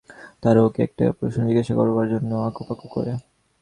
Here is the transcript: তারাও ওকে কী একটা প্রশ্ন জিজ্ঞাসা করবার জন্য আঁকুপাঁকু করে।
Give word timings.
তারাও 0.43 0.65
ওকে 0.65 0.75
কী 0.75 0.81
একটা 0.87 1.05
প্রশ্ন 1.17 1.39
জিজ্ঞাসা 1.47 1.73
করবার 1.79 2.05
জন্য 2.13 2.31
আঁকুপাঁকু 2.47 2.87
করে। 2.87 3.11